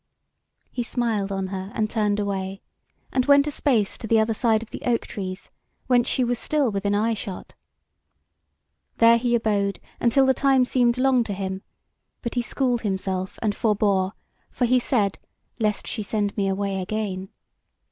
He 0.71 0.81
smiled 0.81 1.31
on 1.31 1.45
her 1.53 1.71
and 1.75 1.87
turned 1.87 2.19
away, 2.19 2.63
and 3.13 3.23
went 3.27 3.45
a 3.45 3.51
space 3.51 3.99
to 3.99 4.07
the 4.07 4.19
other 4.19 4.33
side 4.33 4.63
of 4.63 4.71
the 4.71 4.81
oak 4.83 5.05
trees, 5.05 5.51
whence 5.85 6.07
she 6.07 6.23
was 6.23 6.39
still 6.39 6.71
within 6.71 6.95
eyeshot. 6.95 7.51
There 8.97 9.19
he 9.19 9.35
abode 9.35 9.79
until 9.99 10.25
the 10.25 10.33
time 10.33 10.65
seemed 10.65 10.97
long 10.97 11.23
to 11.25 11.33
him; 11.33 11.61
but 12.23 12.33
he 12.33 12.41
schooled 12.41 12.81
himself 12.81 13.37
and 13.43 13.53
forbore; 13.53 14.11
for 14.49 14.65
he 14.65 14.79
said: 14.79 15.19
Lest 15.59 15.85
she 15.85 16.01
send 16.01 16.35
me 16.35 16.47
away 16.47 16.81
again. 16.81 17.29